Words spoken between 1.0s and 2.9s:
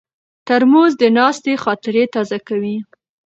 د ناستې خاطرې تازه کوي.